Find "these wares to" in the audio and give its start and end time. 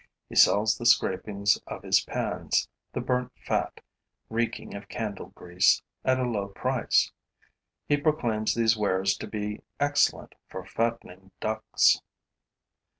8.55-9.27